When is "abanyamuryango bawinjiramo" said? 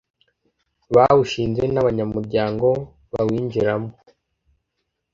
1.81-3.91